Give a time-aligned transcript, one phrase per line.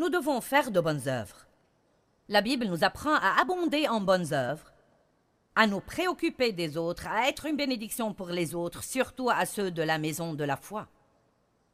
[0.00, 1.46] nous devons faire de bonnes œuvres.
[2.30, 4.72] La Bible nous apprend à abonder en bonnes œuvres,
[5.54, 9.70] à nous préoccuper des autres, à être une bénédiction pour les autres, surtout à ceux
[9.70, 10.88] de la maison de la foi.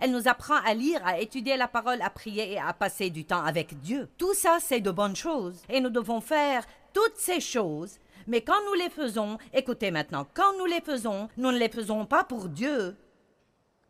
[0.00, 3.24] Elle nous apprend à lire, à étudier la parole, à prier et à passer du
[3.24, 4.10] temps avec Dieu.
[4.18, 5.62] Tout ça, c'est de bonnes choses.
[5.70, 7.98] Et nous devons faire toutes ces choses.
[8.26, 12.04] Mais quand nous les faisons, écoutez maintenant, quand nous les faisons, nous ne les faisons
[12.04, 12.96] pas pour Dieu.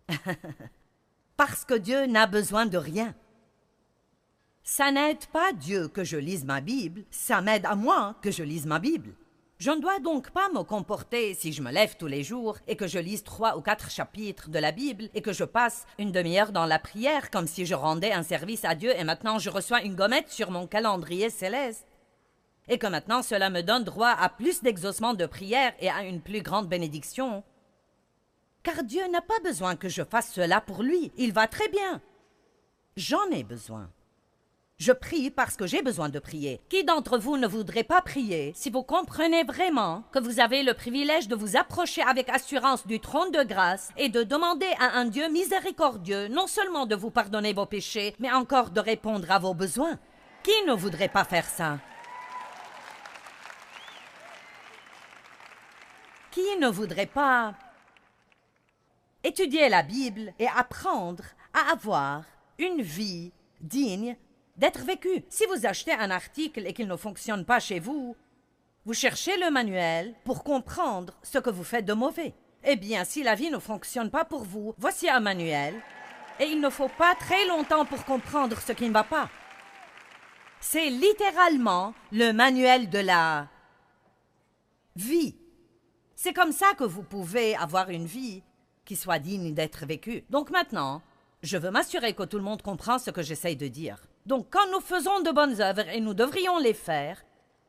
[1.37, 3.12] Parce que Dieu n'a besoin de rien.
[4.62, 8.42] Ça n'aide pas Dieu que je lise ma Bible, ça m'aide à moi que je
[8.42, 9.14] lise ma Bible.
[9.60, 12.77] Je ne dois donc pas me comporter si je me lève tous les jours et
[12.77, 16.12] que je lise trois ou quatre chapitres de la Bible et que je passe une
[16.12, 19.51] demi-heure dans la prière comme si je rendais un service à Dieu et maintenant je
[19.51, 21.87] reçois une gommette sur mon calendrier céleste.
[22.68, 26.23] Et que maintenant cela me donne droit à plus d'exaucement de prière et à une
[26.23, 27.45] plus grande bénédiction.
[28.62, 32.01] Car Dieu n'a pas besoin que je fasse cela pour lui, il va très bien.
[32.96, 33.90] J'en ai besoin.
[34.80, 36.59] Je prie parce que j'ai besoin de prier.
[36.70, 40.73] Qui d'entre vous ne voudrait pas prier si vous comprenez vraiment que vous avez le
[40.73, 45.04] privilège de vous approcher avec assurance du trône de grâce et de demander à un
[45.04, 49.52] Dieu miséricordieux non seulement de vous pardonner vos péchés, mais encore de répondre à vos
[49.52, 49.98] besoins?
[50.42, 51.78] Qui ne voudrait pas faire ça?
[56.30, 57.52] Qui ne voudrait pas
[59.23, 62.24] étudier la Bible et apprendre à avoir
[62.58, 64.16] une vie digne
[64.61, 65.25] d'être vécu.
[65.31, 68.15] Si vous achetez un article et qu'il ne fonctionne pas chez vous,
[68.84, 72.34] vous cherchez le manuel pour comprendre ce que vous faites de mauvais.
[72.65, 75.75] Eh bien, si la vie ne fonctionne pas pour vous, voici un manuel,
[76.38, 79.31] et il ne faut pas très longtemps pour comprendre ce qui ne va pas.
[80.61, 83.49] C'est littéralement le manuel de la
[84.94, 85.37] vie.
[86.16, 88.43] C'est comme ça que vous pouvez avoir une vie
[88.84, 90.25] qui soit digne d'être vécue.
[90.28, 91.00] Donc maintenant,
[91.43, 94.03] je veux m'assurer que tout le monde comprend ce que j'essaye de dire.
[94.26, 97.22] Donc quand nous faisons de bonnes œuvres, et nous devrions les faire,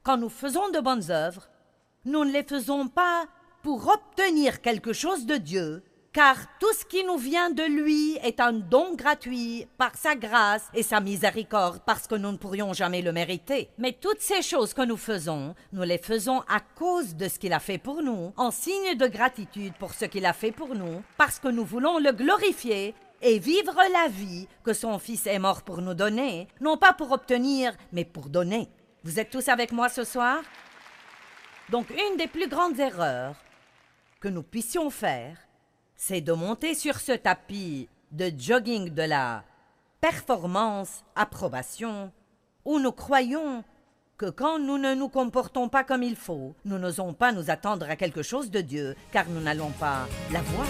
[0.04, 1.48] quand nous faisons de bonnes œuvres,
[2.06, 3.26] nous ne les faisons pas
[3.62, 8.40] pour obtenir quelque chose de Dieu, car tout ce qui nous vient de lui est
[8.42, 13.02] un don gratuit par sa grâce et sa miséricorde, parce que nous ne pourrions jamais
[13.02, 13.70] le mériter.
[13.78, 17.54] Mais toutes ces choses que nous faisons, nous les faisons à cause de ce qu'il
[17.54, 21.02] a fait pour nous, en signe de gratitude pour ce qu'il a fait pour nous,
[21.18, 25.62] parce que nous voulons le glorifier et vivre la vie que son Fils est mort
[25.64, 28.70] pour nous donner, non pas pour obtenir, mais pour donner.
[29.04, 30.42] Vous êtes tous avec moi ce soir?
[31.70, 33.36] Donc une des plus grandes erreurs
[34.20, 35.38] que nous puissions faire,
[35.96, 39.44] c'est de monter sur ce tapis de jogging de la
[40.00, 42.12] performance, approbation,
[42.66, 43.64] où nous croyons
[44.18, 47.90] que quand nous ne nous comportons pas comme il faut, nous n'osons pas nous attendre
[47.90, 50.68] à quelque chose de Dieu, car nous n'allons pas l'avoir.